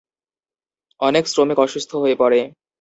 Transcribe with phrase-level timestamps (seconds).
[0.99, 2.39] অনেক শ্রমিক অসুস্থ হয়ে পড়ে।